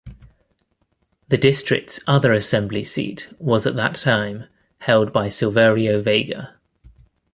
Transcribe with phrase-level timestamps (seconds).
[1.27, 4.45] The district's other Assembly seat was at that time
[4.79, 6.55] held by Silverio Vega.